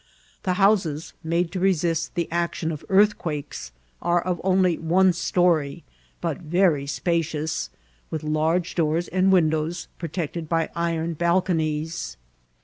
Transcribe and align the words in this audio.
The 0.41 0.53
houses, 0.53 1.13
made 1.23 1.51
to 1.51 1.59
resist 1.59 2.15
the 2.15 2.27
action 2.31 2.71
of 2.71 2.83
earthquakes, 2.89 3.71
are 4.01 4.19
of 4.19 4.41
only 4.43 4.79
one 4.79 5.13
story, 5.13 5.83
but 6.21 6.39
very 6.39 6.85
spaciooS) 6.87 7.69
with 8.09 8.23
large 8.23 8.73
doors 8.73 9.09
and 9.09 9.31
windows, 9.31 9.87
protected 9.99 10.49
by 10.49 10.71
iron 10.75 11.13
bal* 11.13 11.43
ccHiies. 11.43 12.15